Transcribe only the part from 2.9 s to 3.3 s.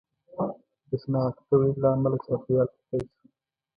شو.